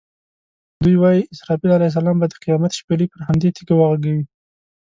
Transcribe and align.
دوی 0.83 0.95
وایي 1.01 1.21
اسرافیل 1.33 1.71
علیه 1.77 1.89
السلام 1.91 2.17
به 2.21 2.25
د 2.29 2.33
قیامت 2.43 2.71
شپېلۍ 2.79 3.07
پر 3.11 3.21
همدې 3.27 3.49
تیږه 3.55 3.75
وغږوي. 3.77 4.25